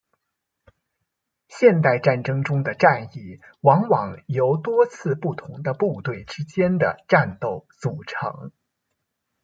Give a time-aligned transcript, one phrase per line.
[1.47, 8.51] 现代战争中的战役往往由多次不同的部队之间的战斗组成。